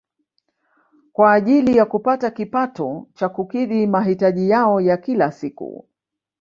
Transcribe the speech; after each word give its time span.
Kwa 1.13 1.33
ajili 1.33 1.77
ya 1.77 1.85
kupata 1.85 2.31
kipato 2.31 3.07
cha 3.13 3.29
kukidhi 3.29 3.87
mahitaji 3.87 4.49
yao 4.49 4.81
ya 4.81 4.97
kila 4.97 5.31
siku 5.31 5.87